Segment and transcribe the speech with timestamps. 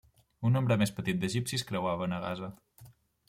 [0.47, 2.49] Un nombre més petit d'egipcis creuaven a Gaza.